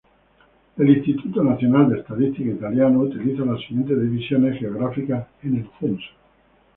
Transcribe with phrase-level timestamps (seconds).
[0.79, 6.09] El Instituto Nacional de Estadística Italiano utiliza las siguientes divisiones geográficas en el censo.